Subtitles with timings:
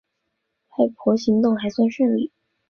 [0.79, 2.31] 外婆行动还算顺利